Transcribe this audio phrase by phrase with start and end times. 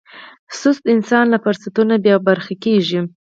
[0.59, 2.99] سست انسان له فرصتونو بې برخې کېږي.